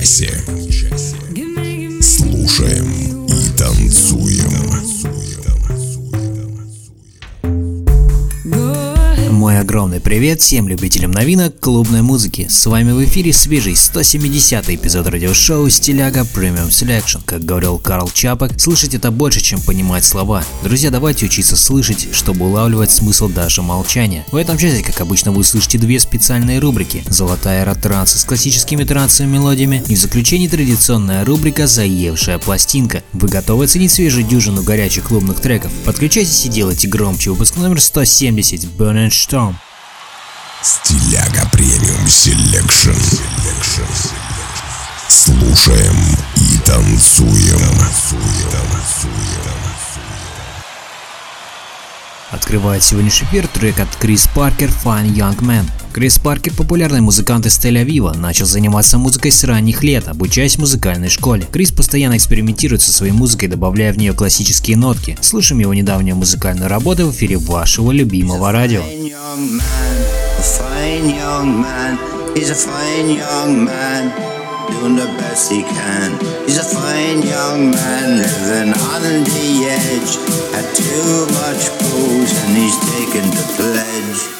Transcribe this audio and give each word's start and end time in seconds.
guys 0.00 0.18
here. 0.18 0.49
Привет 10.10 10.40
всем 10.40 10.66
любителям 10.66 11.12
новинок 11.12 11.60
клубной 11.60 12.02
музыки. 12.02 12.48
С 12.50 12.66
вами 12.66 12.90
в 12.90 13.04
эфире 13.04 13.32
свежий 13.32 13.76
170 13.76 14.68
эпизод 14.68 15.06
радиошоу 15.06 15.68
Стиляга 15.68 16.22
Premium 16.22 16.70
Selection. 16.70 17.20
Как 17.24 17.44
говорил 17.44 17.78
Карл 17.78 18.10
Чапок, 18.12 18.58
слышать 18.60 18.96
это 18.96 19.12
больше, 19.12 19.40
чем 19.40 19.60
понимать 19.60 20.04
слова. 20.04 20.42
Друзья, 20.64 20.90
давайте 20.90 21.26
учиться 21.26 21.56
слышать, 21.56 22.08
чтобы 22.10 22.46
улавливать 22.46 22.90
смысл 22.90 23.28
даже 23.28 23.62
молчания. 23.62 24.26
В 24.32 24.36
этом 24.36 24.58
часе, 24.58 24.82
как 24.82 25.00
обычно, 25.00 25.30
вы 25.30 25.44
слышите 25.44 25.78
две 25.78 26.00
специальные 26.00 26.58
рубрики. 26.58 27.04
Золотая 27.06 27.62
эра 27.62 27.76
транса 27.76 28.18
с 28.18 28.24
классическими 28.24 28.82
трансовыми 28.82 29.34
мелодиями 29.34 29.80
и 29.86 29.94
в 29.94 29.98
заключении 30.00 30.48
традиционная 30.48 31.24
рубрика 31.24 31.68
«Заевшая 31.68 32.40
пластинка». 32.40 33.04
Вы 33.12 33.28
готовы 33.28 33.66
оценить 33.66 33.92
свежую 33.92 34.24
дюжину 34.24 34.64
горячих 34.64 35.04
клубных 35.04 35.38
треков? 35.38 35.70
Подключайтесь 35.84 36.46
и 36.46 36.48
делайте 36.48 36.88
громче. 36.88 37.30
Выпуск 37.30 37.56
номер 37.58 37.80
170 37.80 38.64
Burn 38.76 39.08
Storm. 39.10 39.54
Стиляга 40.62 41.48
Premium 41.52 42.06
Selection. 42.06 42.90
Слушаем 45.08 45.96
и 46.36 46.58
танцуем. 46.66 47.58
Открывает 52.30 52.82
сегодняшний 52.82 53.26
эфир 53.28 53.48
трек 53.48 53.80
от 53.80 53.88
Крис 53.96 54.28
Паркер 54.34 54.68
Fine 54.84 55.14
Young 55.14 55.38
Man. 55.38 55.64
Крис 55.94 56.18
Паркер, 56.18 56.52
популярный 56.52 57.00
музыкант 57.00 57.46
из 57.46 57.58
Тель-Авива, 57.58 58.14
начал 58.14 58.44
заниматься 58.44 58.98
музыкой 58.98 59.32
с 59.32 59.42
ранних 59.44 59.82
лет, 59.82 60.08
обучаясь 60.08 60.56
в 60.56 60.60
музыкальной 60.60 61.08
школе. 61.08 61.48
Крис 61.50 61.72
постоянно 61.72 62.18
экспериментирует 62.18 62.82
со 62.82 62.92
своей 62.92 63.12
музыкой, 63.12 63.48
добавляя 63.48 63.94
в 63.94 63.96
нее 63.96 64.12
классические 64.12 64.76
нотки. 64.76 65.16
Слушаем 65.22 65.60
его 65.60 65.72
недавнюю 65.72 66.16
музыкальную 66.16 66.68
работу 66.68 67.06
в 67.06 67.14
эфире 67.14 67.38
вашего 67.38 67.92
любимого 67.92 68.52
радио. 68.52 68.82
Fine 70.42 71.10
young 71.10 71.60
man. 71.60 71.98
He's 72.36 72.50
a 72.50 72.54
fine 72.54 73.10
young 73.10 73.64
man, 73.64 74.08
doing 74.70 74.96
the 74.96 75.06
best 75.18 75.50
he 75.50 75.62
can. 75.62 76.18
He's 76.46 76.58
a 76.58 76.64
fine 76.64 77.22
young 77.22 77.70
man, 77.70 78.18
living 78.18 78.72
on 78.72 79.02
the 79.02 79.50
edge. 79.68 80.12
Had 80.54 80.66
too 80.74 81.26
much 81.40 81.68
booze 81.78 82.32
and 82.44 82.56
he's 82.56 82.78
taken 82.94 83.28
the 83.30 83.44
pledge. 83.56 84.39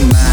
my 0.00 0.31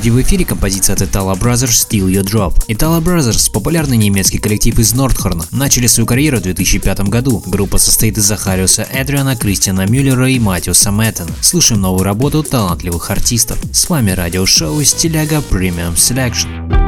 Очереди 0.00 0.16
в 0.16 0.22
эфире 0.22 0.46
композиция 0.46 0.94
от 0.94 1.02
Italo 1.02 1.38
Brothers 1.38 1.72
Steal 1.72 2.10
Your 2.10 2.24
Drop. 2.24 2.54
Italo 2.68 3.02
Brothers– 3.02 3.52
популярный 3.52 3.98
немецкий 3.98 4.38
коллектив 4.38 4.78
из 4.78 4.94
Нордхорна. 4.94 5.44
Начали 5.50 5.88
свою 5.88 6.06
карьеру 6.06 6.38
в 6.38 6.42
2005 6.42 7.00
году. 7.00 7.42
Группа 7.44 7.76
состоит 7.76 8.16
из 8.16 8.24
Захариуса 8.24 8.88
Эдриана, 8.90 9.36
Кристиана 9.36 9.86
Мюллера 9.86 10.30
и 10.30 10.38
Матиуса 10.38 10.90
Мэттена. 10.90 11.32
Слушаем 11.42 11.82
новую 11.82 12.04
работу 12.04 12.42
талантливых 12.42 13.10
артистов. 13.10 13.58
С 13.74 13.90
вами 13.90 14.12
радиошоу 14.12 14.82
Стиляга 14.84 15.42
Premium 15.50 15.94
Selection. 15.96 16.79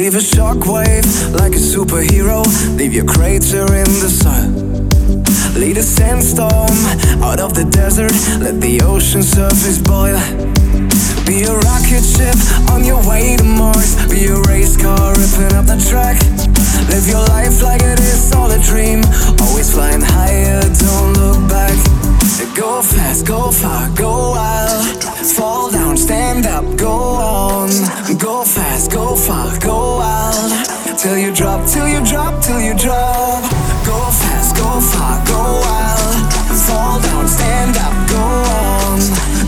Leave 0.00 0.14
a 0.14 0.18
shockwave 0.18 1.04
like 1.38 1.52
a 1.52 1.60
superhero. 1.60 2.40
Leave 2.78 2.94
your 2.94 3.04
crater 3.04 3.66
in 3.68 3.84
the 4.00 4.08
sun 4.08 4.88
Lead 5.60 5.76
a 5.76 5.82
sandstorm 5.82 6.72
out 7.20 7.38
of 7.38 7.52
the 7.52 7.68
desert. 7.68 8.16
Let 8.40 8.62
the 8.62 8.80
ocean 8.80 9.22
surface 9.22 9.76
boil. 9.76 10.16
Be 11.28 11.44
a 11.44 11.52
rocket 11.52 12.00
ship 12.00 12.32
on 12.72 12.82
your 12.82 12.96
way 13.06 13.36
to 13.36 13.44
Mars. 13.44 13.92
Be 14.08 14.24
a 14.24 14.40
race 14.48 14.74
car 14.74 15.12
ripping 15.20 15.52
up 15.52 15.66
the 15.66 15.76
track. 15.76 16.16
Live 16.88 17.06
your 17.06 17.20
life 17.36 17.60
like 17.60 17.82
it 17.84 18.00
is 18.00 18.32
all 18.32 18.50
a 18.50 18.58
dream. 18.64 19.04
Always 19.36 19.70
flying 19.70 20.00
higher, 20.00 20.64
don't 20.80 21.12
look 21.20 21.44
back. 21.50 21.76
Go 22.56 22.80
fast, 22.80 23.26
go 23.26 23.50
far, 23.52 23.90
go 23.94 24.32
wild. 24.32 25.04
Fall 25.36 25.69
down, 25.90 25.96
stand 25.96 26.46
up, 26.46 26.64
go 26.76 26.90
on. 26.90 27.68
Go 28.18 28.44
fast, 28.44 28.92
go 28.92 29.16
far, 29.16 29.58
go 29.58 29.98
wild. 29.98 30.98
Till 30.98 31.18
you 31.18 31.32
drop, 31.34 31.66
till 31.66 31.88
you 31.88 32.04
drop, 32.04 32.42
till 32.42 32.60
you 32.60 32.74
drop. 32.74 33.42
Go 33.84 33.98
fast, 34.20 34.56
go 34.56 34.80
far, 34.80 35.24
go 35.26 35.40
wild. 35.64 36.32
Fall 36.66 37.00
down, 37.00 37.26
stand 37.28 37.76
up, 37.76 37.94
go 38.08 38.22
on. 38.22 38.98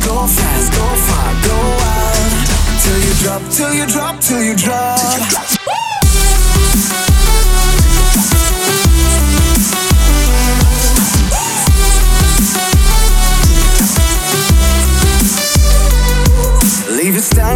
Go 0.07 0.27
fast, 0.27 0.73
go 0.73 0.87
far, 1.07 1.31
go 1.47 1.59
wild. 1.81 2.33
Till 2.83 2.99
you 3.07 3.15
drop, 3.23 3.43
till 3.51 3.75
you 3.75 3.87
drop, 3.87 4.21
till 4.21 4.43
you 4.43 4.57
drop. 4.57 5.62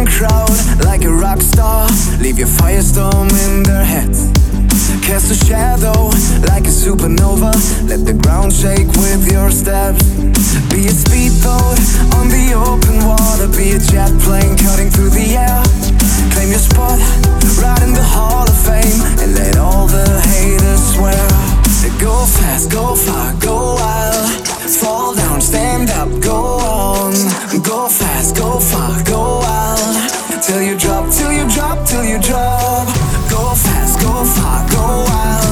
Crowd 0.05 0.51
like 0.83 1.03
a 1.03 1.11
rock 1.11 1.41
star. 1.41 1.87
Leave 2.19 2.37
your 2.37 2.47
firestorm 2.47 3.31
in 3.47 3.63
their 3.63 3.83
heads. 3.83 4.29
Cast 5.01 5.31
a 5.31 5.37
shadow 5.45 6.11
like 6.51 6.65
a 6.67 6.73
supernova. 6.81 7.53
Let 7.87 8.05
the 8.05 8.13
ground 8.13 8.51
shake 8.53 8.87
with 8.99 9.31
your 9.31 9.49
steps. 9.49 10.03
Be 10.69 10.85
a 10.85 10.91
speedboat 10.91 11.79
on 12.19 12.27
the 12.29 12.53
open 12.53 12.97
water. 13.07 13.47
Be 13.57 13.71
a 13.73 13.79
jet 13.79 14.11
plane 14.21 14.57
cutting 14.57 14.89
through 14.89 15.11
the 15.11 15.39
air. 15.39 15.63
Claim 16.33 16.49
your 16.51 16.59
spot 16.59 16.99
right 17.63 17.81
in 17.81 17.93
the 17.93 18.03
Hall 18.03 18.43
of 18.43 18.57
Fame 18.67 18.99
and 19.23 19.33
let 19.35 19.57
all 19.57 19.87
the 19.87 20.05
haters 20.35 20.83
swear. 20.93 21.27
Go 21.99 22.25
fast, 22.25 22.69
go 22.69 22.95
far, 22.95 23.33
go 23.39 23.75
wild. 23.75 24.47
Fall 24.81 25.15
down, 25.15 25.41
stand 25.41 25.89
up, 25.91 26.09
go 26.21 26.59
on. 26.59 27.13
Go 27.63 27.87
fast, 27.87 28.35
go 28.35 28.59
far, 28.59 29.01
go 29.03 29.17
wild. 29.17 29.26
Till 30.47 30.61
you 30.61 30.77
drop, 30.77 31.11
till 31.11 31.33
you 31.33 31.45
drop, 31.49 31.85
till 31.85 32.05
you 32.05 32.17
drop. 32.19 32.87
Go 33.29 33.53
fast, 33.53 33.99
go 33.99 34.23
far, 34.23 34.65
go 34.71 35.03
wild. 35.03 35.46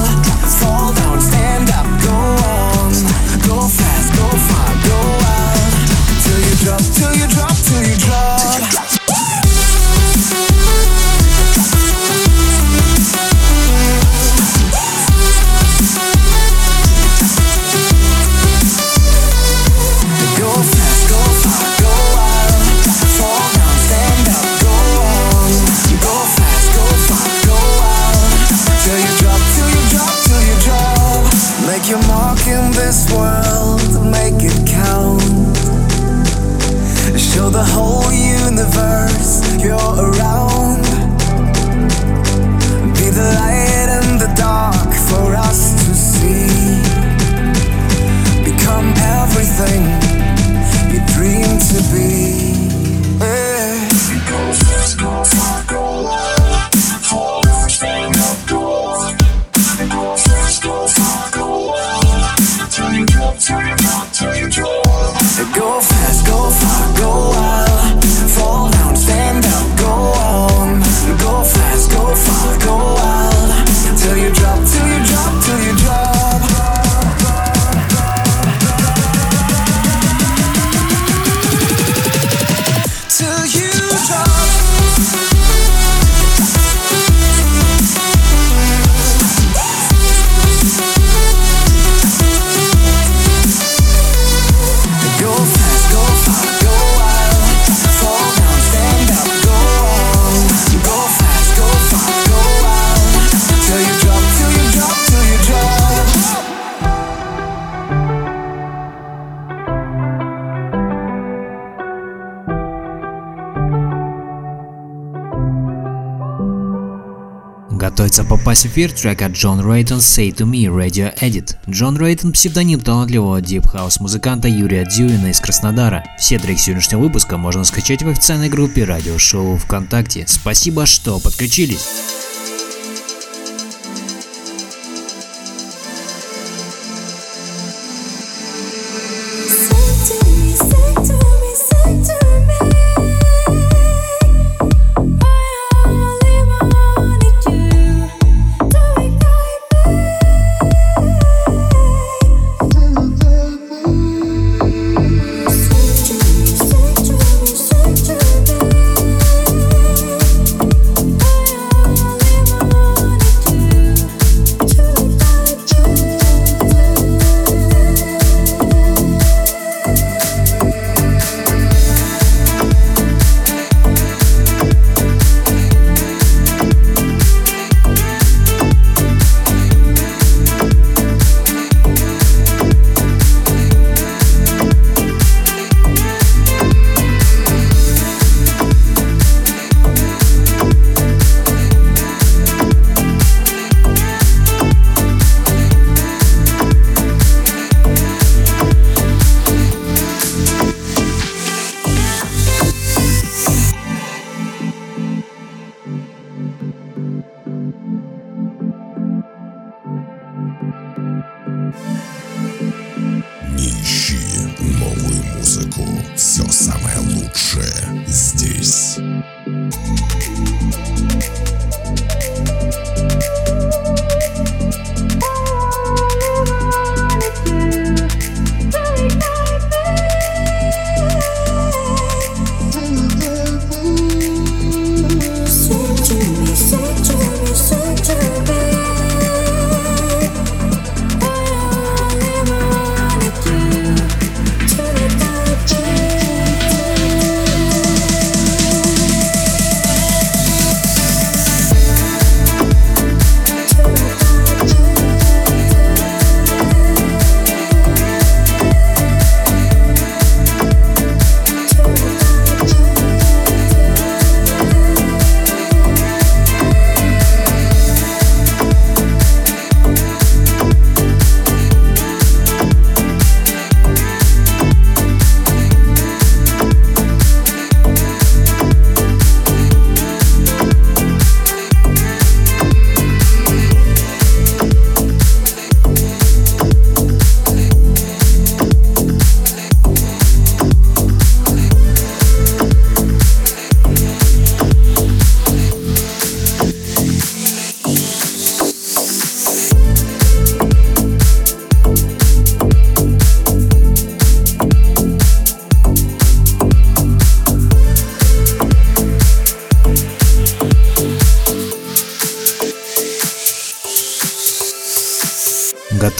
Готовится 118.46 118.62
попасть 118.62 118.62
в 118.62 118.66
эфир 118.66 118.92
трек 118.92 119.22
от 119.22 119.32
Джон 119.32 119.60
Рейтон 119.60 119.98
«Say 119.98 120.32
to 120.32 120.48
Me» 120.48 120.66
Radio 120.66 121.12
Edit. 121.20 121.56
Джон 121.68 121.96
Рейтон– 121.96 122.30
псевдоним 122.32 122.78
талантливого 122.78 123.40
дип-хаус 123.40 123.98
музыканта 123.98 124.46
Юрия 124.46 124.84
Дюина 124.84 125.30
из 125.30 125.40
Краснодара. 125.40 126.04
Все 126.16 126.38
треки 126.38 126.60
сегодняшнего 126.60 127.00
выпуска 127.00 127.38
можно 127.38 127.64
скачать 127.64 128.04
в 128.04 128.08
официальной 128.08 128.48
группе 128.48 128.84
радиошоу 128.84 129.56
ВКонтакте. 129.56 130.26
Спасибо, 130.28 130.86
что 130.86 131.18
подключились. 131.18 131.88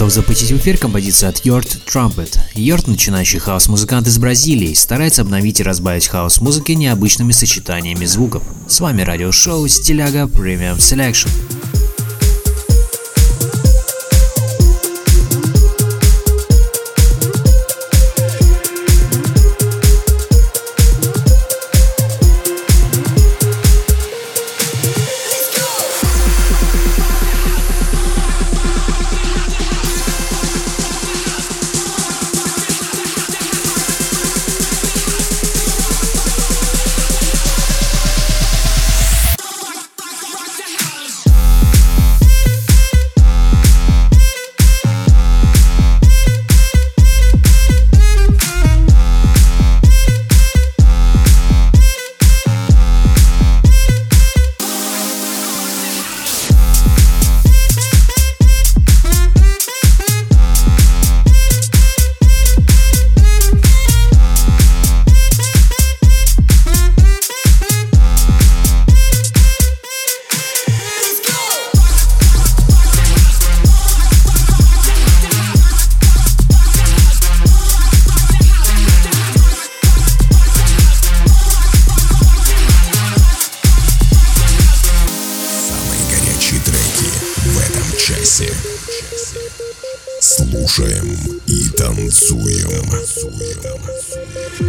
Готов 0.07 0.13
запустить 0.13 0.51
в 0.51 0.57
эфир 0.57 0.77
композицию 0.77 1.29
от 1.29 1.45
Yort 1.45 1.79
Trumpet. 1.85 2.39
Йорт, 2.53 2.87
начинающий 2.87 3.39
хаус-музыкант 3.39 4.07
из 4.07 4.17
Бразилии, 4.17 4.73
старается 4.73 5.21
обновить 5.21 5.59
и 5.59 5.63
разбавить 5.63 6.07
хаус-музыки 6.07 6.71
необычными 6.71 7.33
сочетаниями 7.33 8.05
звуков. 8.05 8.43
С 8.67 8.79
вами 8.79 9.01
радиошоу 9.01 9.67
Стиляга 9.67 10.23
Premium 10.23 10.77
Selection. 10.77 11.56
Podcast. 93.87 94.66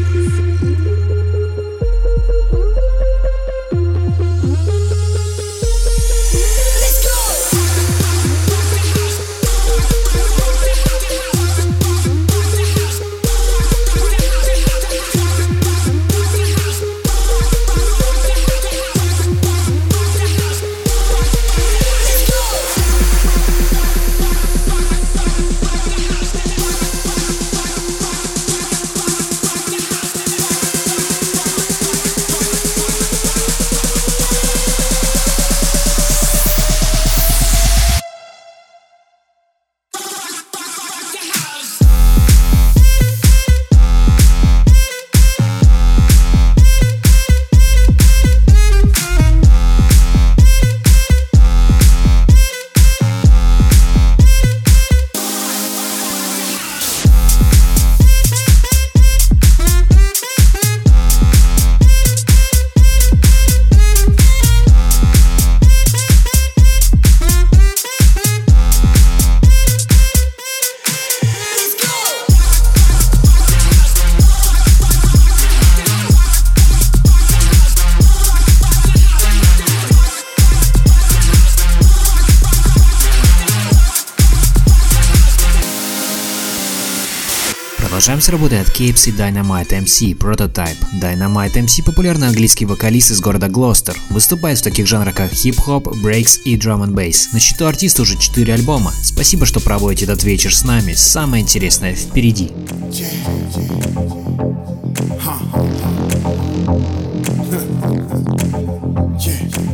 С 88.28 88.30
работой 88.30 88.60
от 88.60 88.68
Capes 88.68 89.08
и 89.08 89.12
Dynamite 89.12 89.70
MC 89.70 90.14
Prototype. 90.14 90.76
Dynamite 91.00 91.54
MC– 91.54 91.82
популярный 91.86 92.28
английский 92.28 92.66
вокалист 92.66 93.10
из 93.10 93.22
города 93.22 93.48
Глостер. 93.48 93.96
Выступает 94.10 94.58
в 94.58 94.62
таких 94.62 94.86
жанрах, 94.86 95.14
как 95.14 95.32
хип-хоп, 95.32 95.96
брейкс 96.02 96.40
и 96.44 96.58
драм 96.58 96.82
н 96.82 96.94
бейс. 96.94 97.32
На 97.32 97.40
счету 97.40 97.64
артиста 97.64 98.02
уже 98.02 98.18
4 98.18 98.52
альбома. 98.52 98.92
Спасибо, 99.02 99.46
что 99.46 99.60
проводите 99.60 100.04
этот 100.04 100.24
вечер 100.24 100.54
с 100.54 100.62
нами. 100.62 100.92
Самое 100.92 101.42
интересное 101.42 101.94
впереди. 101.94 102.50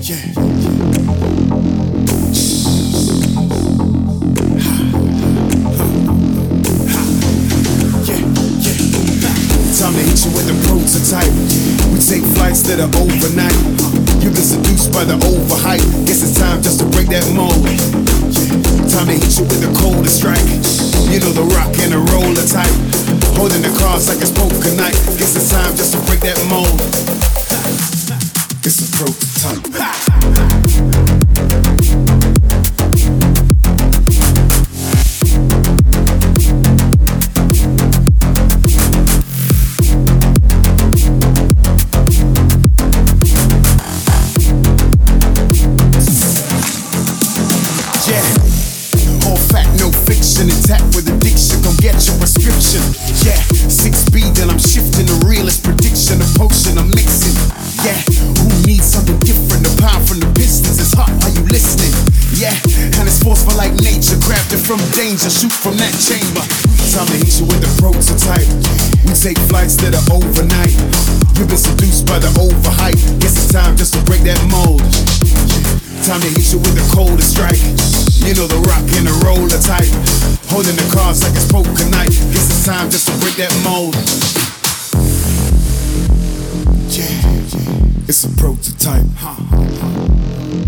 Time 0.04 0.38
take 12.62 12.78
of 12.78 12.94
overnight. 12.94 13.56
You've 14.22 14.34
been 14.34 14.46
seduced 14.46 14.92
by 14.92 15.02
the 15.02 15.18
overhype. 15.26 15.82
Guess 16.06 16.22
it's 16.22 16.38
time 16.38 16.62
just 16.62 16.78
to 16.78 16.86
break 16.86 17.08
that 17.08 17.26
mold. 17.34 17.66
Time 18.94 19.10
to 19.10 19.12
hit 19.12 19.34
you 19.38 19.44
with 19.50 19.58
the 19.58 19.74
coldest 19.82 20.22
strike. 20.22 20.38
You 21.10 21.18
know 21.18 21.34
the 21.34 21.42
rock 21.58 21.74
and 21.82 21.90
the 21.90 21.98
roller 22.14 22.46
type. 22.46 22.70
Holding 23.34 23.62
the 23.62 23.74
cards 23.78 24.06
like 24.06 24.22
it's 24.22 24.30
poker 24.30 24.70
night. 24.78 24.94
Guess 25.18 25.34
it's 25.34 25.50
time 25.50 25.74
just 25.74 25.94
to 25.94 26.00
break 26.06 26.20
that 26.20 26.38
mold. 26.46 26.78
It's 28.62 28.78
a 28.78 28.86
prototype. 28.96 30.03
Danger. 64.94 65.30
Shoot 65.30 65.52
from 65.52 65.74
that 65.82 65.90
chamber. 65.98 66.42
Time 66.94 67.10
to 67.10 67.18
hit 67.18 67.34
you 67.42 67.46
with 67.50 67.58
the 67.58 67.70
prototype. 67.82 68.46
We 69.02 69.12
take 69.18 69.38
flights 69.50 69.74
that 69.82 69.90
are 69.90 70.06
overnight. 70.14 70.74
You've 71.34 71.50
been 71.50 71.58
seduced 71.58 72.06
by 72.06 72.22
the 72.22 72.30
overhype. 72.38 72.98
Guess 73.18 73.34
it's 73.34 73.50
time 73.50 73.74
just 73.76 73.94
to 73.98 74.00
break 74.06 74.22
that 74.22 74.38
mold. 74.46 74.86
Time 76.06 76.22
to 76.22 76.30
hit 76.30 76.46
you 76.54 76.62
with 76.62 76.78
the 76.78 76.86
coldest 76.94 77.34
strike. 77.34 77.58
You 78.22 78.38
know 78.38 78.46
the 78.46 78.62
rock 78.70 78.86
and 78.94 79.06
the 79.10 79.16
roller 79.26 79.58
type. 79.58 79.90
Holding 80.46 80.78
the 80.78 80.86
cards 80.94 81.26
like 81.26 81.34
it's 81.34 81.50
poker 81.50 81.86
night. 81.90 82.14
Guess 82.30 82.46
it's 82.54 82.64
time 82.64 82.86
just 82.90 83.10
to 83.10 83.14
break 83.18 83.34
that 83.42 83.50
mold. 83.66 83.98
Yeah, 86.94 88.06
it's 88.06 88.22
a 88.22 88.30
prototype. 88.38 89.10
Yeah. 89.18 90.63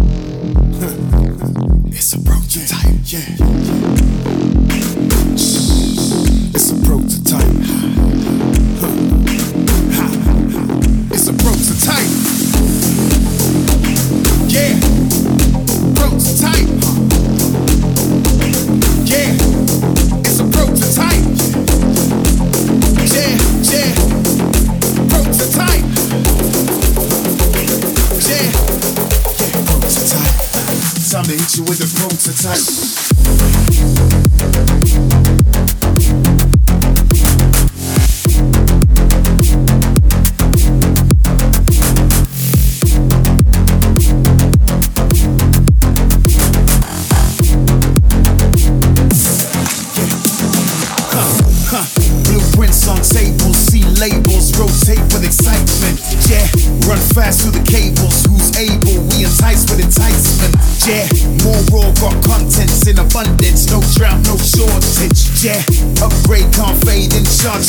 It's 32.29 32.43
time. 32.43 33.06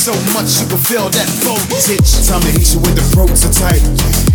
So 0.07 0.15
much 0.31 0.63
you 0.63 0.67
can 0.71 0.79
feel 0.79 1.09
that 1.11 1.27
voltage. 1.43 2.07
Time 2.23 2.39
to 2.39 2.51
hit 2.55 2.71
you 2.71 2.79
with 2.79 2.95
the 2.95 3.03
prototype. 3.11 3.83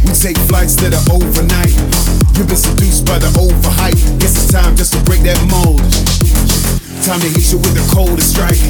We 0.05 0.13
take 0.13 0.37
flights 0.45 0.77
that 0.85 0.93
are 0.93 1.07
overnight. 1.09 1.73
You've 2.37 2.45
been 2.45 2.61
seduced 2.61 3.09
by 3.09 3.17
the 3.17 3.33
overhype. 3.41 3.97
Guess 4.21 4.37
it's 4.37 4.53
time 4.53 4.77
just 4.77 4.93
to 4.93 5.01
break 5.09 5.25
that 5.25 5.41
mold. 5.49 5.81
Time 7.01 7.25
to 7.25 7.29
hit 7.33 7.49
you 7.49 7.57
with 7.57 7.73
the 7.73 7.87
coldest 7.89 8.37
strike. 8.37 8.61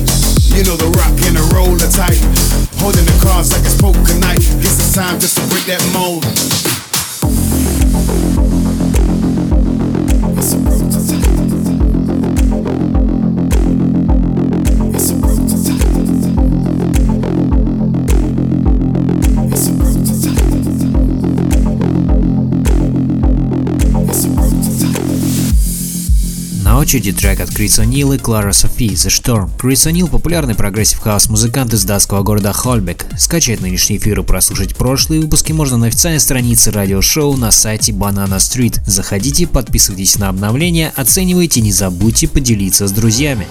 You 0.55 0.63
know 0.63 0.79
the 0.79 0.95
rock 0.95 1.19
and 1.27 1.35
the 1.35 1.43
roller 1.51 1.91
type. 1.91 2.23
Holding 2.79 3.03
the 3.03 3.19
cards 3.19 3.51
like 3.51 3.67
it's 3.67 3.75
poker 3.83 4.15
night. 4.23 4.47
Guess 4.63 4.79
it's 4.79 4.95
time 4.95 5.19
just 5.19 5.35
to 5.39 5.45
break 5.51 5.67
that 5.67 5.83
mold. 5.91 6.23
Очереди 26.83 27.13
трек 27.13 27.39
от 27.39 27.51
Крис 27.51 27.79
О'Нил 27.79 28.13
и 28.13 28.19
Клара 28.19 28.53
Софи 28.53 28.89
«The 28.89 29.09
Storm». 29.09 29.51
Крис 29.57 29.87
О'Нил– 29.87 30.09
популярный 30.11 30.57
прогрессив-хаус 30.57 31.29
музыкант 31.29 31.73
из 31.75 31.85
датского 31.85 32.25
города 32.25 32.53
Хольбек. 32.53 33.07
Скачать 33.17 33.61
нынешний 33.61 33.99
эфир 33.99 34.19
и 34.19 34.23
прослушать 34.25 34.75
прошлые 34.75 35.21
выпуски 35.21 35.53
можно 35.53 35.77
на 35.77 35.87
официальной 35.87 36.19
странице 36.19 36.73
радиошоу 36.73 37.37
на 37.37 37.53
сайте 37.53 37.93
Banana 37.93 38.39
Street. 38.39 38.81
Заходите, 38.85 39.47
подписывайтесь 39.47 40.19
на 40.19 40.29
обновления, 40.29 40.93
оценивайте, 40.97 41.61
не 41.61 41.71
забудьте 41.71 42.27
поделиться 42.27 42.89
с 42.89 42.91
друзьями. 42.91 43.47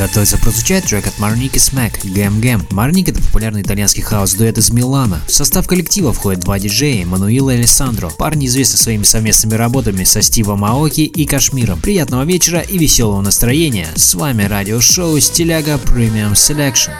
Готовится 0.00 0.38
прозвучать 0.38 0.84
трек 0.84 1.06
от 1.06 1.18
Марники 1.18 1.58
Смэк 1.58 2.02
«Гэм 2.02 2.40
Гэм». 2.40 2.66
Марник– 2.70 3.08
это 3.10 3.22
популярный 3.22 3.60
итальянский 3.60 4.02
хаос-дуэт 4.02 4.56
из 4.56 4.70
Милана. 4.70 5.20
В 5.26 5.30
состав 5.30 5.66
коллектива 5.66 6.14
входят 6.14 6.40
два 6.40 6.58
диджея– 6.58 7.04
Мануила 7.06 7.50
и 7.50 7.56
Алессандро. 7.56 8.08
Парни 8.08 8.46
известны 8.46 8.78
своими 8.78 9.02
совместными 9.02 9.56
работами 9.56 10.04
со 10.04 10.22
Стивом 10.22 10.64
Аоки 10.64 11.02
и 11.02 11.26
Кашмиром. 11.26 11.82
Приятного 11.82 12.24
вечера 12.24 12.60
и 12.60 12.78
веселого 12.78 13.20
настроения. 13.20 13.88
С 13.94 14.14
вами 14.14 14.44
радиошоу 14.44 15.20
«Стиляга 15.20 15.74
Premium 15.74 16.32
Selection». 16.32 16.92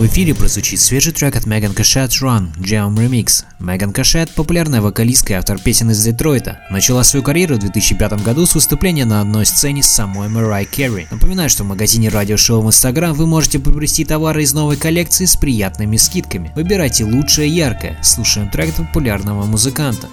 В 0.00 0.06
эфире 0.06 0.34
прозвучит 0.34 0.80
свежий 0.80 1.12
трек 1.12 1.36
от 1.36 1.44
Меган 1.44 1.74
Кашет 1.74 2.10
Run 2.12 2.56
Jam 2.56 2.94
Remix. 2.94 3.44
Меган 3.58 3.92
Кашет– 3.92 4.30
популярная 4.34 4.80
вокалистка 4.80 5.34
и 5.34 5.36
автор 5.36 5.58
песен 5.58 5.90
из 5.90 6.02
Детройта. 6.02 6.58
Начала 6.70 7.04
свою 7.04 7.22
карьеру 7.22 7.56
в 7.56 7.58
2005 7.58 8.24
году 8.24 8.46
с 8.46 8.54
выступления 8.54 9.04
на 9.04 9.20
одной 9.20 9.44
сцене 9.44 9.82
с 9.82 9.88
самой 9.88 10.30
Мэрай 10.30 10.64
Керри. 10.64 11.06
Напоминаю, 11.10 11.50
что 11.50 11.64
в 11.64 11.66
магазине 11.66 12.08
радиошоу 12.08 12.62
в 12.62 12.66
Инстаграм 12.68 13.12
вы 13.12 13.26
можете 13.26 13.58
приобрести 13.58 14.06
товары 14.06 14.42
из 14.42 14.54
новой 14.54 14.78
коллекции 14.78 15.26
с 15.26 15.36
приятными 15.36 15.98
скидками. 15.98 16.50
Выбирайте 16.56 17.04
лучшее 17.04 17.48
и 17.48 17.52
яркое. 17.52 17.98
Слушаем 18.02 18.48
трек 18.48 18.72
популярного 18.72 19.44
музыканта. 19.44 20.08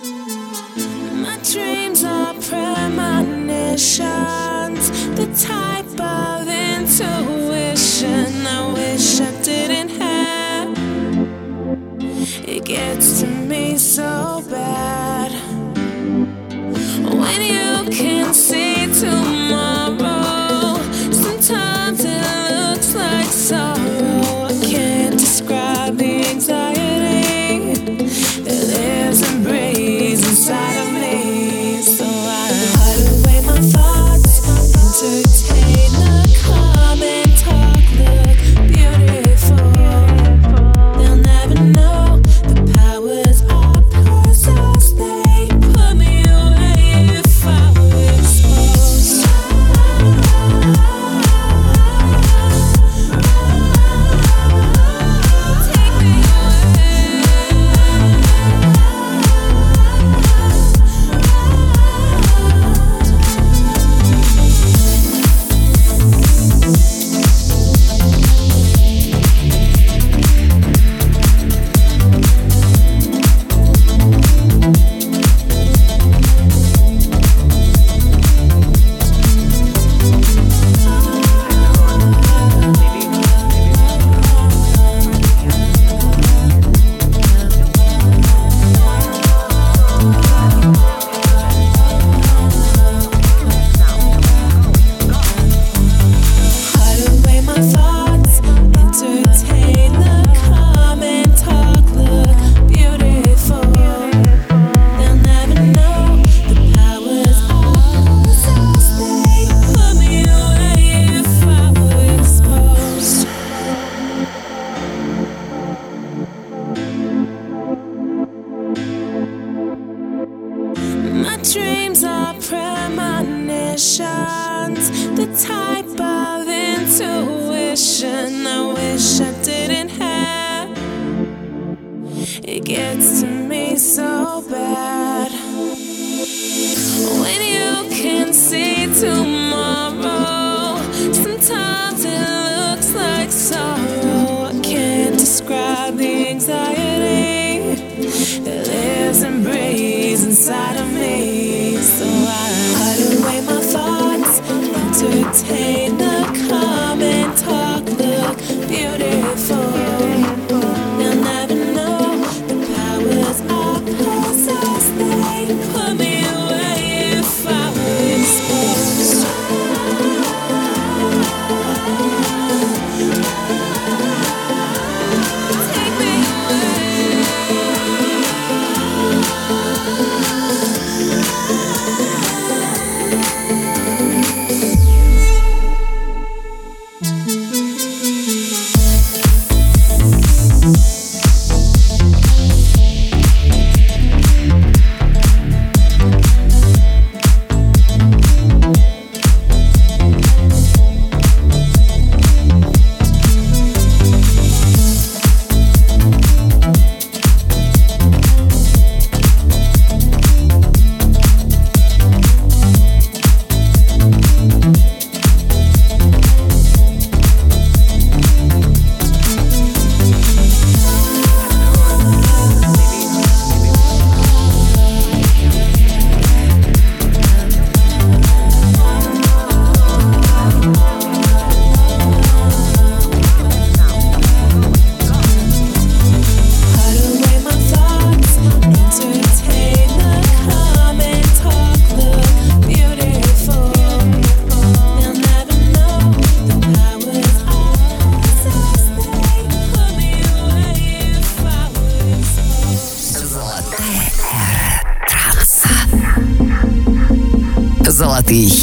The 5.16 5.26
type 5.34 6.00
of 6.00 6.48
intuition 6.48 8.37
gets 12.68 13.22
to 13.22 13.28
me 13.28 13.78
so 13.78 14.44
bad 14.50 15.32
when 17.14 17.42
you 17.42 17.90
can 17.90 18.34
see 18.34 18.88
tomorrow. 19.00 19.37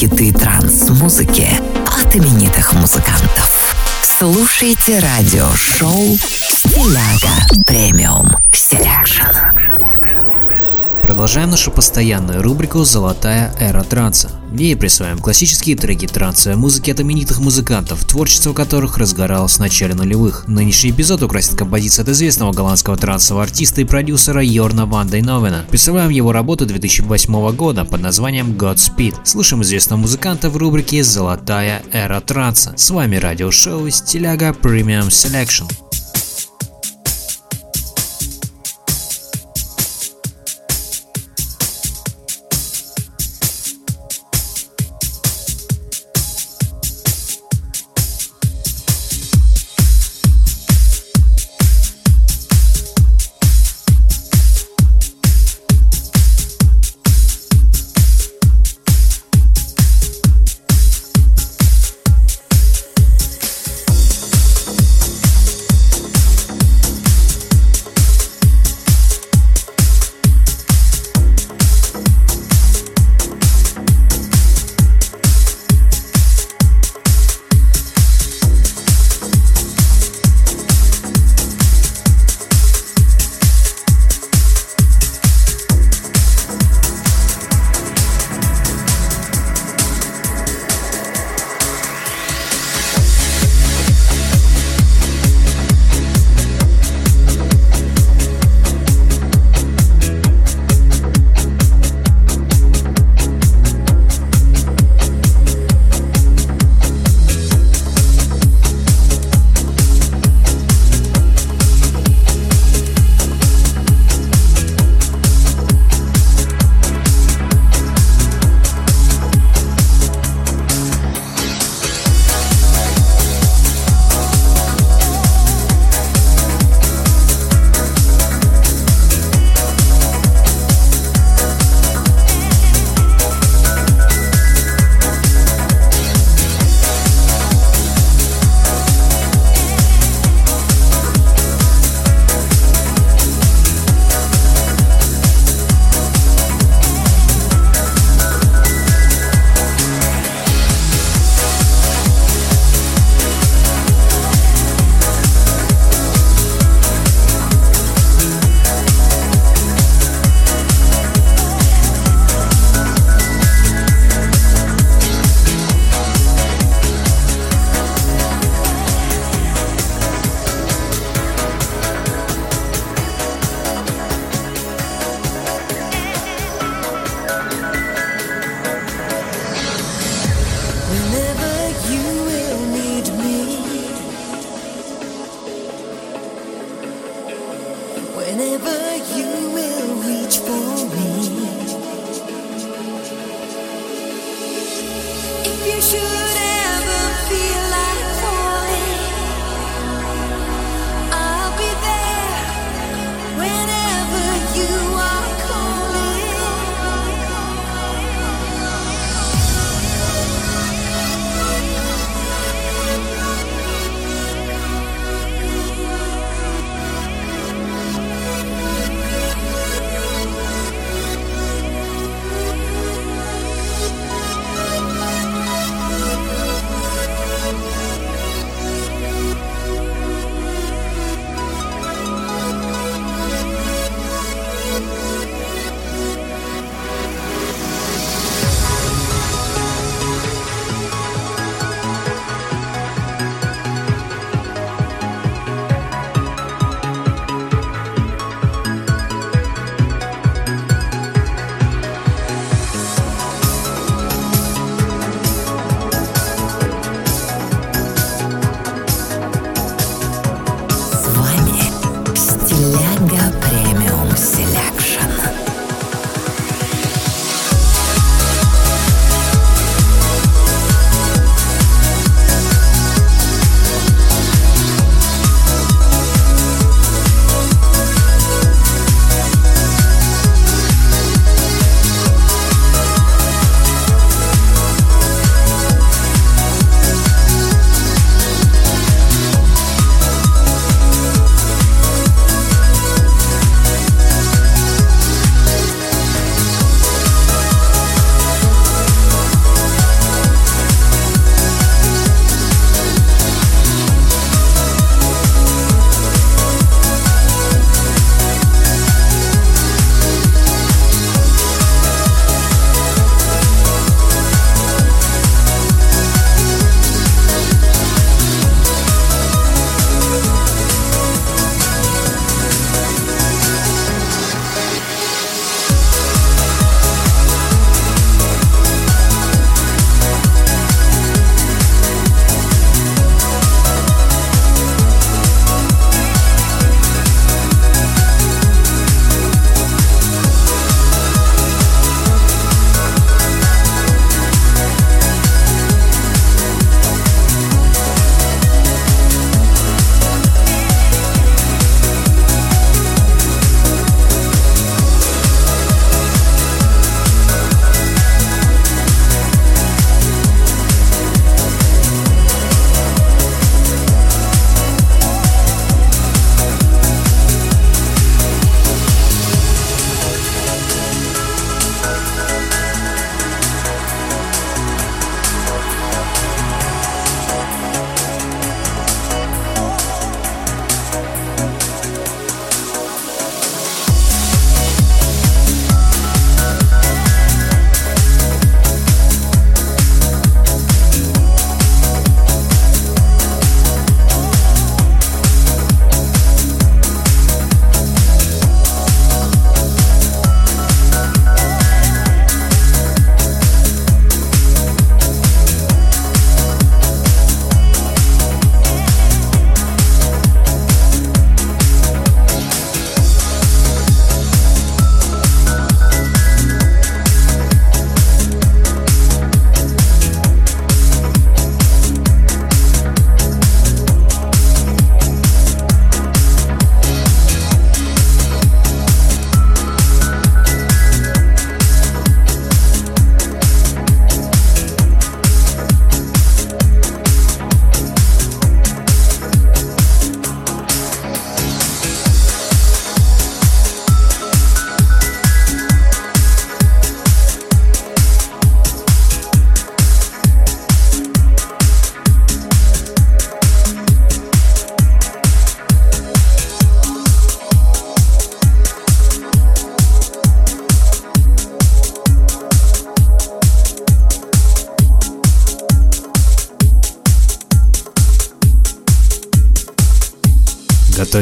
Хиты 0.04 0.32
транс-музыки 0.32 1.48
от 1.86 2.14
именитых 2.14 2.74
музыкантов. 2.74 3.74
Слушайте 4.02 4.98
радиошоу 4.98 6.18
«Стиляга 6.18 7.64
Premium 7.66 8.28
Selection». 8.52 9.24
Продолжаем 11.00 11.50
нашу 11.50 11.70
постоянную 11.70 12.42
рубрику 12.42 12.84
«Золотая 12.84 13.54
эра 13.58 13.82
транса», 13.82 14.30
я 14.62 14.76
присваиваем 14.76 15.18
классические 15.18 15.76
треки 15.76 16.06
трансовой 16.06 16.56
музыки 16.56 16.90
от 16.90 17.00
именитых 17.00 17.40
музыкантов, 17.40 18.04
творчество 18.04 18.52
которых 18.52 18.98
разгоралось 18.98 19.56
в 19.56 19.58
начале 19.58 19.94
нулевых. 19.94 20.46
Нынешний 20.46 20.90
эпизод 20.90 21.22
украсит 21.22 21.58
композиция 21.58 22.04
от 22.04 22.10
известного 22.10 22.52
голландского 22.52 22.96
трансового 22.96 23.42
артиста 23.42 23.80
и 23.80 23.84
продюсера 23.84 24.42
Йорна 24.42 24.86
ван 24.86 25.08
Дейнховена. 25.08 25.64
Присваиваем 25.70 26.10
его 26.10 26.32
работу 26.32 26.66
2008 26.66 27.56
года 27.56 27.84
под 27.84 28.00
названием 28.00 28.52
Godspeed. 28.52 29.14
Слушаем 29.24 29.62
известного 29.62 30.00
музыканта 30.00 30.50
в 30.50 30.56
рубрике 30.56 31.02
«Золотая 31.02 31.82
эра 31.92 32.20
транса». 32.20 32.74
С 32.76 32.90
вами 32.90 33.16
радиошоу 33.16 33.90
«Стиляга 33.90 34.50
Premium 34.50 35.08
Selection». 35.08 35.93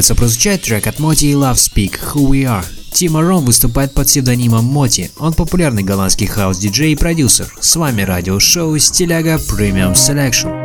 Готовится 0.03 0.21
прозвучать 0.21 0.61
трек 0.63 0.87
от 0.87 0.99
Моти 0.99 1.25
и 1.27 1.33
Love 1.33 1.53
Speak 1.53 1.93
Who 2.13 2.29
We 2.29 2.41
Are. 2.43 2.65
Тима 2.91 3.21
Ром 3.21 3.45
выступает 3.45 3.93
под 3.93 4.07
псевдонимом 4.07 4.65
Моти. 4.65 5.09
Он 5.17 5.33
популярный 5.33 5.83
голландский 5.83 6.27
хаус-диджей 6.27 6.91
и 6.91 6.97
продюсер. 6.97 7.47
С 7.61 7.77
вами 7.77 8.01
радиошоу 8.01 8.77
Стиляга 8.79 9.35
Premium 9.35 9.93
Selection. 9.93 10.62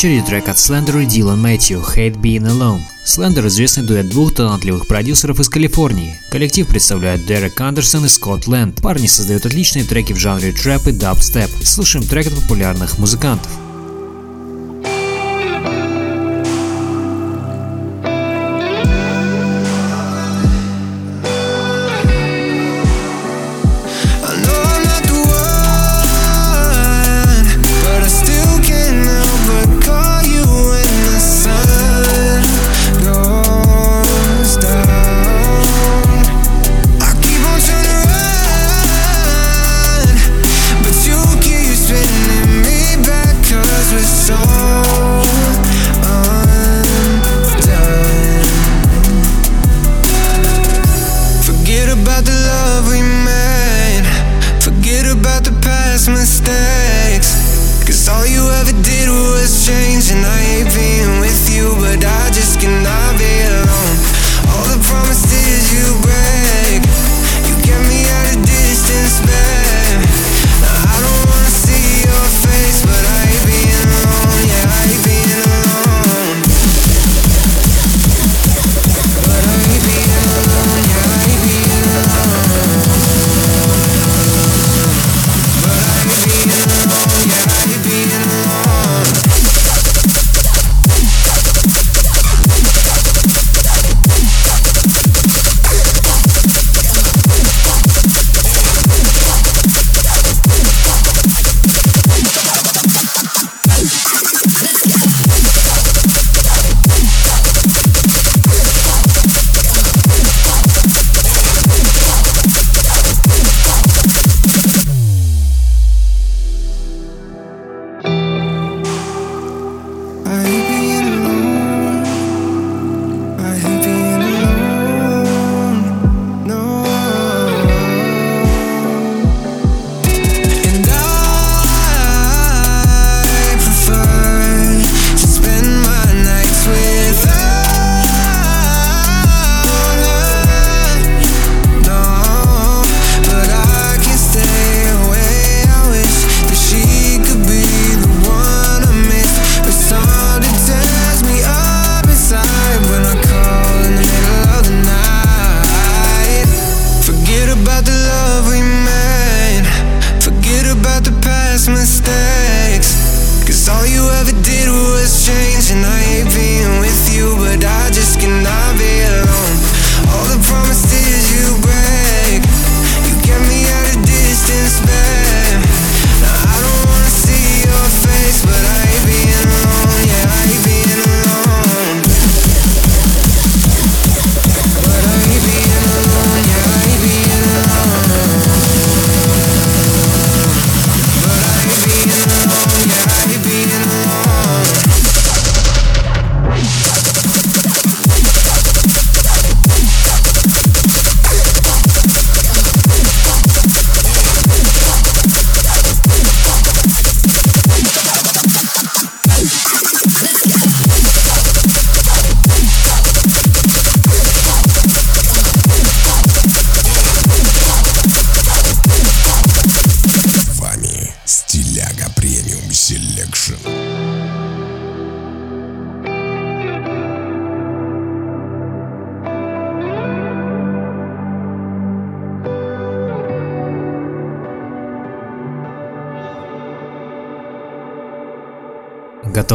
Очереди 0.00 0.22
трек 0.22 0.48
от 0.48 0.56
Slender 0.56 1.02
и 1.02 1.06
Dylan 1.06 1.42
Matthew 1.42 1.84
«Hate 1.84 2.18
Being 2.18 2.46
Alone». 2.46 2.80
Slender– 3.04 3.46
известный 3.48 3.84
дуэт 3.84 4.08
двух 4.08 4.32
талантливых 4.32 4.86
продюсеров 4.86 5.40
из 5.40 5.50
Калифорнии. 5.50 6.18
Коллектив 6.30 6.66
представляет 6.66 7.26
Дерек 7.26 7.60
Андерсон 7.60 8.06
и 8.06 8.08
Скотт 8.08 8.46
Лэнд. 8.46 8.80
Парни 8.80 9.06
создают 9.06 9.44
отличные 9.44 9.84
треки 9.84 10.14
в 10.14 10.16
жанре 10.16 10.52
трэп 10.52 10.86
и 10.86 10.92
дабстеп. 10.92 11.50
Слушаем 11.62 12.06
трек 12.06 12.28
от 12.28 12.34
популярных 12.34 12.98
музыкантов. 12.98 13.59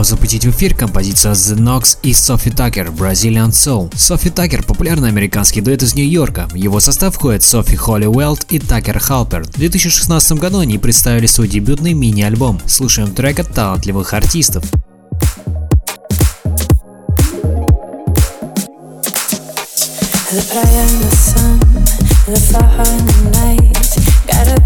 Запустить 0.06 0.46
в 0.46 0.52
эфир 0.52 0.76
композицию 0.76 1.32
от 1.32 1.38
The 1.38 1.58
Knox 1.58 1.98
и 2.04 2.14
Софи 2.14 2.50
Такер 2.50 2.90
Brazilian 2.90 3.50
Soul. 3.50 3.92
Софи 3.98 4.30
Такер– 4.30 4.64
популярный 4.68 5.10
американский 5.10 5.62
дуэт 5.62 5.84
из 5.84 5.96
Нью-Йорка. 5.96 6.48
В 6.52 6.56
его 6.56 6.80
состав 6.80 7.16
входят 7.16 7.44
Софи 7.44 7.76
Холли 7.76 8.06
Уэлт 8.06 8.46
и 8.50 8.60
Такер 8.60 9.00
Халпер. 9.00 9.44
В 9.44 9.52
2016 9.54 10.34
году 10.34 10.60
они 10.60 10.78
представили 10.78 11.26
свой 11.26 11.48
дебютный 11.48 11.94
мини-альбом. 11.94 12.62
Слушаем 12.68 13.14
трек 13.14 13.40
от 13.40 13.54
талантливых 13.54 14.14
артистов. 14.14 14.64
The 20.32 20.42
praia 20.52 20.86
sun, 21.12 21.60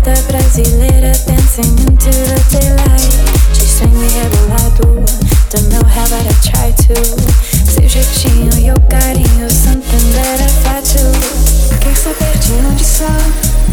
the 0.04 0.16
brasileira 0.28 1.14
dancing 1.28 1.78
into 1.80 2.10
the 2.10 2.40
daylight. 2.52 3.39
Me 3.88 4.08
rebolado, 4.08 5.06
don't 5.52 5.70
know 5.70 5.84
how 5.88 6.06
but 6.10 6.26
I 6.26 6.36
try 6.44 6.72
to. 6.88 6.96
Seu 7.66 7.88
jeitinho 7.88 8.52
e 8.60 8.72
o 8.72 8.80
carinho, 8.90 9.50
something 9.50 10.12
that 10.14 10.42
I 10.42 10.50
fight 10.64 10.86
to. 10.94 11.80
Quer 11.80 11.96
saber 11.96 12.38
de 12.40 12.54
onde 12.68 12.84
sou? 12.84 13.08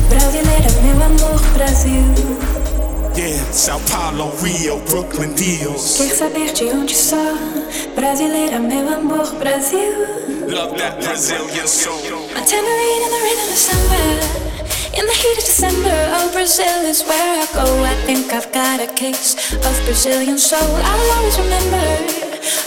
Brasileira, 0.08 0.70
meu 0.82 1.02
amor, 1.04 1.40
Brasil. 1.54 2.04
Yeah, 3.16 3.42
Sao 3.50 3.80
Paulo, 3.90 4.32
Rio, 4.42 4.78
Brooklyn, 4.88 5.32
deals. 5.34 5.96
Quer 5.96 6.14
saber 6.14 6.52
de 6.52 6.64
onde 6.66 6.94
sou? 6.94 7.36
Brasileira, 7.94 8.58
meu 8.58 8.88
amor, 8.92 9.26
Brasil. 9.38 9.92
Love 10.48 10.76
that 10.78 11.00
Brazilian 11.02 11.66
soul. 11.66 11.96
My 12.34 12.42
tambourine 12.44 13.02
in 13.02 13.10
the 13.10 13.20
rhythm 13.24 13.52
of 13.52 13.58
samba. 13.58 14.45
In 14.96 15.04
the 15.04 15.12
heat 15.12 15.36
of 15.36 15.44
December, 15.44 15.92
oh 16.16 16.32
Brazil 16.32 16.80
is 16.88 17.04
where 17.04 17.28
I 17.36 17.44
go. 17.52 17.68
I 17.84 17.92
think 18.08 18.32
I've 18.32 18.48
got 18.48 18.80
a 18.80 18.88
case 18.88 19.36
of 19.52 19.74
Brazilian 19.84 20.38
soul. 20.40 20.72
I'll 20.80 21.10
always 21.20 21.36
remember. 21.36 21.84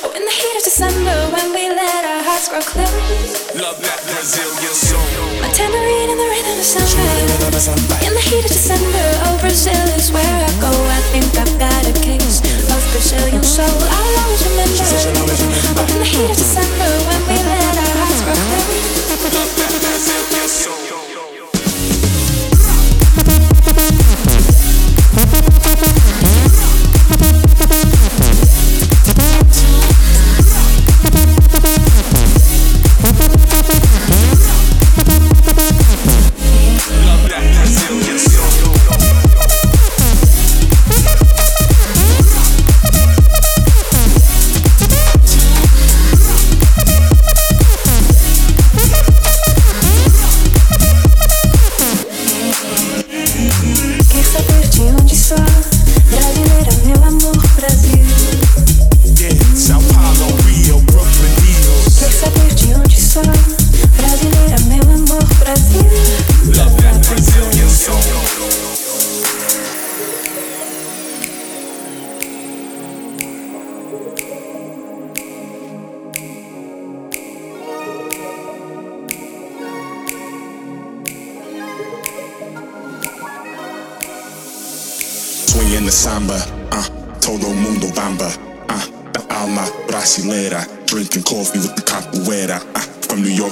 Oh, 0.06 0.14
in 0.14 0.22
the 0.22 0.36
heat 0.38 0.56
of 0.62 0.64
December, 0.64 1.18
when 1.34 1.50
we 1.58 1.74
let 1.74 2.06
our 2.06 2.22
hearts 2.22 2.46
grow 2.46 2.62
close. 2.62 3.50
Love 3.58 3.82
that 3.82 3.98
Brazilian 4.06 4.76
soul. 4.78 5.02
A 5.42 5.50
tambourine 5.58 6.14
in 6.14 6.22
the 6.22 6.30
rhythm 6.30 6.54
of 6.62 6.70
samba. 6.70 7.98
In 8.06 8.14
the 8.14 8.22
heat 8.22 8.46
of 8.46 8.54
December, 8.54 9.06
oh 9.26 9.34
Brazil 9.42 9.86
is 9.98 10.14
where 10.14 10.22
I 10.22 10.54
go. 10.62 10.70
I 10.70 11.02
think 11.10 11.34
I've 11.34 11.58
got 11.58 11.82
a 11.82 11.96
case 11.98 12.46
of 12.70 12.80
Brazilian 12.94 13.42
soul. 13.42 13.66
I'll 13.66 14.16
always 14.22 14.46
remember. 14.54 14.86
Oh, 15.82 15.94
in 15.98 15.98
the 15.98 16.06
heat 16.06 16.30
of 16.30 16.38
December, 16.38 16.90
when 17.10 17.22
we 17.26 17.42
let 17.42 17.74
our 17.74 17.94
hearts 18.06 18.22
grow 18.22 18.38
close. 18.38 19.18
Love 19.34 19.50
that 19.58 19.74
Brazilian 19.82 20.46
soul. 20.46 20.79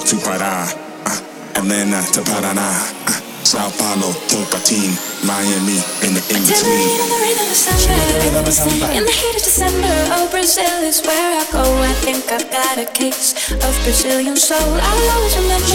To 0.08 0.16
Pará, 0.24 0.64
uh, 0.64 1.58
Atlanta 1.58 2.00
to 2.12 2.22
Paraná, 2.22 2.64
uh, 2.64 3.44
Sao 3.44 3.70
Paulo, 3.76 4.14
Tocantins, 4.28 5.07
Miami, 5.26 5.82
in 6.06 6.14
the 6.14 6.22
in 6.30 6.40
between. 6.46 6.94
in 6.94 7.10
the 7.10 7.18
rhythm 7.18 7.50
of 7.50 8.54
samba. 8.54 8.86
In 8.94 9.02
the 9.02 9.10
heat 9.10 9.34
of 9.34 9.42
December, 9.42 9.90
oh 10.14 10.30
Brazil 10.30 10.78
is 10.86 11.02
where 11.02 11.30
I 11.34 11.44
go. 11.50 11.64
I 11.82 11.92
think 12.06 12.30
I've 12.30 12.46
got 12.54 12.78
a 12.78 12.86
case 12.86 13.34
of 13.50 13.72
Brazilian 13.82 14.36
soul. 14.36 14.78
I'll 14.78 15.08
always 15.18 15.34
remember. 15.34 15.66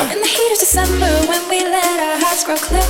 Oh, 0.00 0.14
in 0.14 0.20
the 0.24 0.32
heat 0.32 0.52
of 0.52 0.60
December, 0.64 1.12
when 1.28 1.44
we 1.52 1.60
let 1.60 1.98
our 2.00 2.16
hearts 2.24 2.44
grow 2.48 2.56
close. 2.56 2.88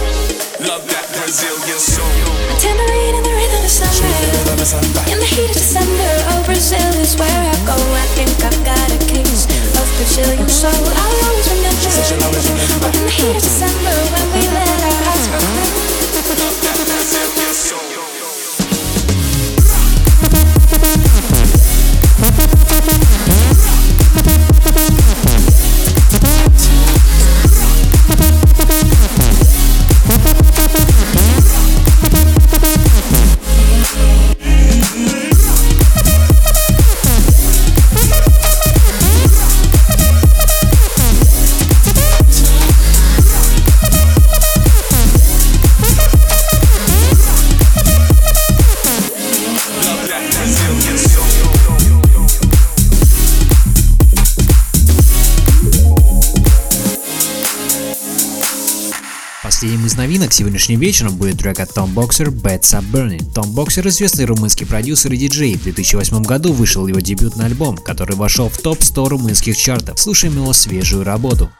Love 0.63 0.87
that 0.95 1.07
Brazilian 1.11 1.81
soul. 1.83 2.07
A 2.07 2.57
tambourine 2.63 3.19
in 3.19 3.25
the 3.27 3.35
rhythm 3.35 3.63
of 3.67 3.73
samba. 4.63 5.01
In 5.11 5.19
the 5.19 5.27
heat 5.27 5.51
of 5.51 5.59
December, 5.59 6.13
oh 6.33 6.43
Brazil 6.47 6.93
is 7.03 7.19
where 7.19 7.43
I 7.51 7.57
go. 7.67 7.75
I 7.75 8.07
think 8.15 8.31
I've 8.47 8.63
got 8.63 8.89
a 8.95 9.01
case 9.11 9.51
of 9.75 9.87
Brazilian 9.99 10.47
soul. 10.47 10.71
I'll 10.71 11.19
always 11.27 11.51
remember. 11.51 11.91
Oh, 11.99 12.95
in 12.95 13.03
the 13.05 13.11
heat 13.11 13.35
of 13.35 13.43
December, 13.43 13.97
when 14.15 14.27
we 14.39 14.47
let 14.55 14.78
Thank 15.31 15.88
Последним 59.43 59.87
из 59.87 59.97
новинок 59.97 60.33
сегодняшним 60.33 60.79
вечером 60.79 61.17
будет 61.17 61.39
трек 61.39 61.59
от 61.61 61.71
Tom 61.71 61.95
Boxer 61.95 62.27
Bad 62.27 62.61
Sub 62.61 62.85
Burning. 62.93 63.33
Том 63.33 63.51
Боксер 63.53 63.87
известный 63.89 64.25
румынский 64.25 64.67
продюсер 64.67 65.13
и 65.13 65.17
диджей. 65.17 65.55
В 65.55 65.63
2008 65.63 66.23
году 66.23 66.53
вышел 66.53 66.87
его 66.87 67.01
дебютный 67.01 67.47
альбом, 67.47 67.79
который 67.79 68.17
вошел 68.17 68.49
в 68.49 68.59
топ-100 68.59 69.09
румынских 69.09 69.57
чартов. 69.57 69.99
Слушаем 69.99 70.35
его 70.35 70.53
свежую 70.53 71.05
работу. 71.05 71.51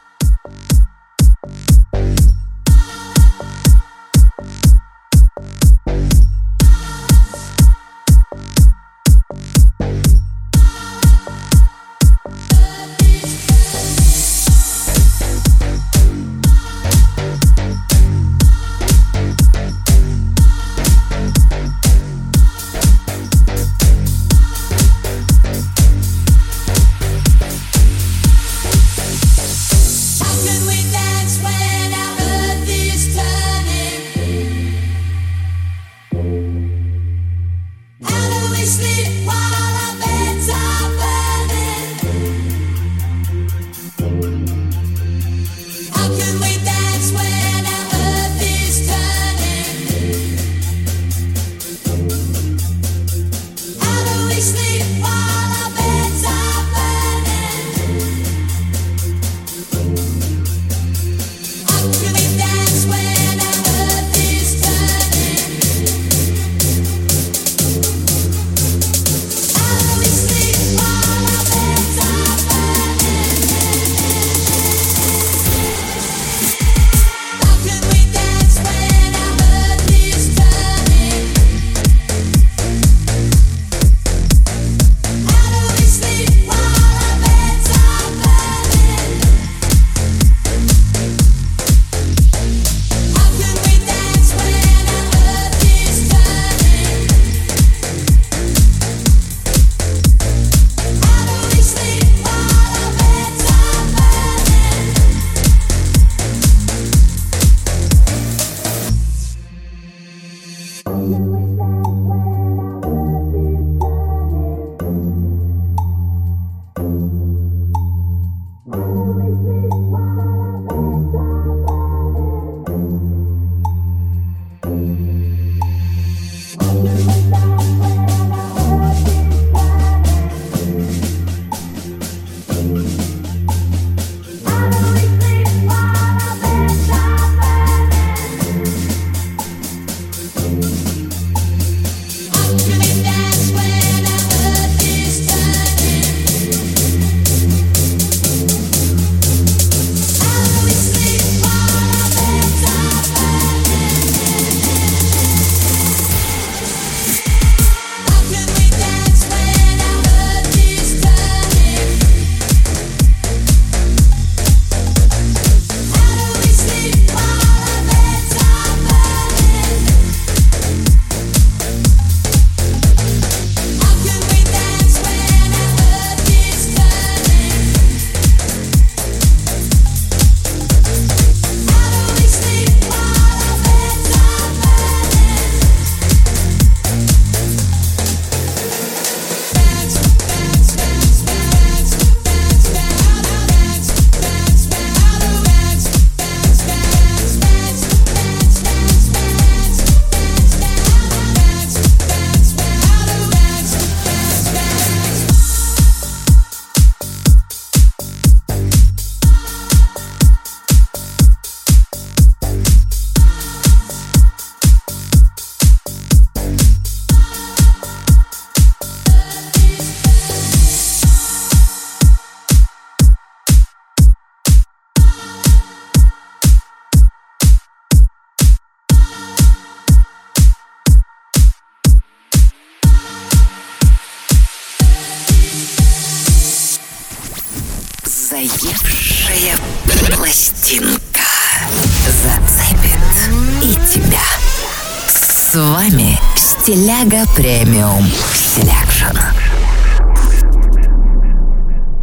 Стиляга 246.69 247.25
Premium 247.35 248.05
Selection. 248.31 249.17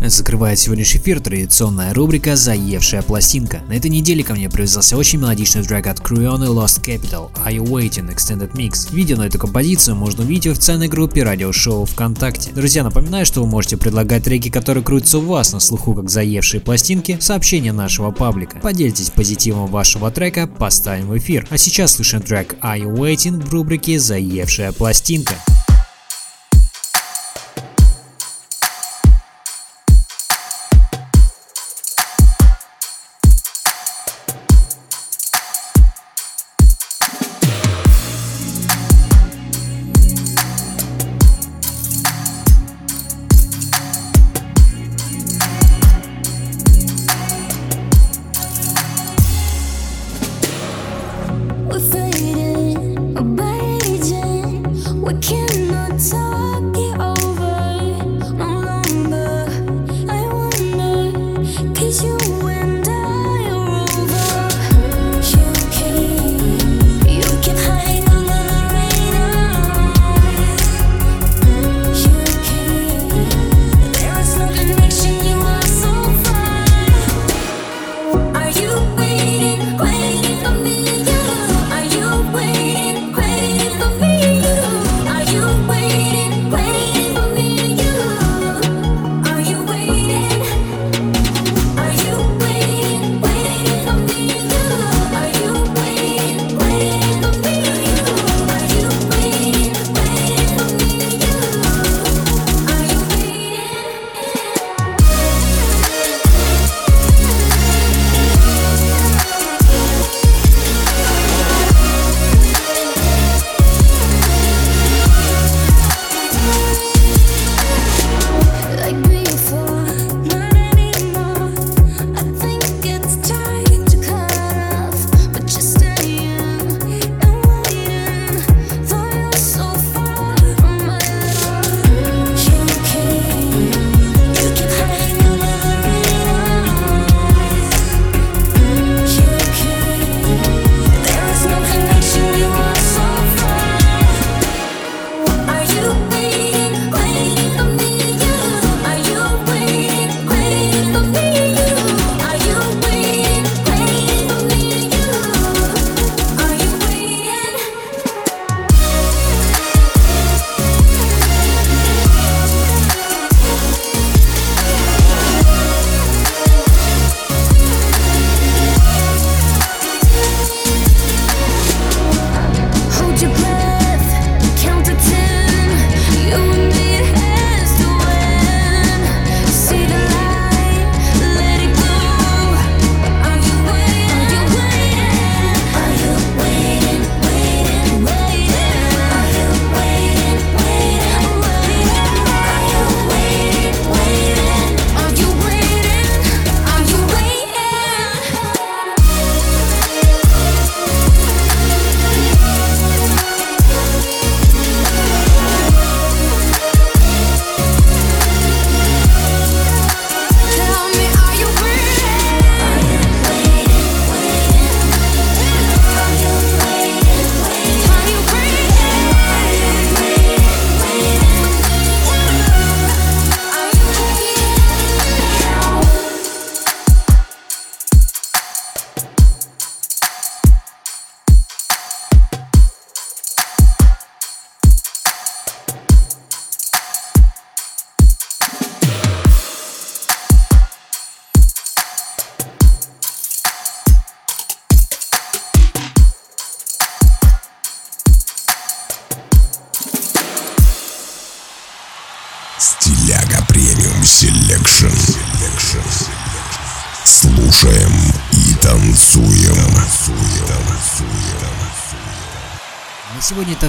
Закрывает 0.09 0.59
сегодняшний 0.59 1.01
эфир 1.01 1.21
традиционная 1.21 1.93
рубрика 1.93 2.37
«Заевшая 2.37 3.03
пластинка». 3.03 3.63
На 3.69 3.73
этой 3.73 3.91
неделе 3.91 4.23
ко 4.23 4.35
мне 4.35 4.49
привязался 4.49 4.97
очень 4.97 5.19
мелодичный 5.19 5.65
трек 5.65 5.89
от 5.89 5.99
Cruion 5.99 6.45
и 6.45 6.49
Lost 6.49 6.81
Capital 6.85 7.31
«Are 7.45 7.53
You 7.53 7.65
Waiting 7.65 8.15
Extended 8.15 8.53
Mix». 8.53 8.95
Видео 8.95 9.17
на 9.17 9.25
эту 9.25 9.39
композицию 9.39 9.97
можно 9.97 10.23
увидеть 10.23 10.47
в 10.47 10.51
официальной 10.53 10.87
группе 10.87 11.25
радиошоу 11.25 11.87
ВКонтакте. 11.87 12.53
Друзья, 12.53 12.85
напоминаю, 12.85 13.27
что 13.27 13.43
вы 13.43 13.49
можете 13.49 13.77
предлагать 13.77 14.23
треки, 14.23 14.49
которые 14.49 14.85
крутятся 14.85 15.19
у 15.19 15.23
вас 15.23 15.53
на 15.53 15.59
слуху 15.59 15.93
как 15.95 16.09
заевшие 16.09 16.61
пластинки, 16.61 17.17
в 17.17 17.25
сообщения 17.25 17.73
нашего 17.73 18.13
паблика. 18.13 18.61
Поделитесь 18.61 19.11
позитивом 19.11 19.67
вашего 19.67 20.13
трека, 20.13 20.47
поставим 20.47 21.09
в 21.09 21.19
эфир. 21.19 21.49
А 21.51 21.59
сейчас 21.59 21.97
слышим 21.97 22.23
трек 22.23 22.55
«Are 22.63 22.81
You 22.81 22.95
Waiting» 22.95 23.45
в 23.45 23.53
рубрике 23.53 23.99
«Заевшая 23.99 24.71
пластинка». 24.71 25.35